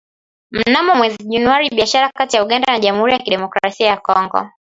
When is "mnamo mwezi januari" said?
0.51-1.69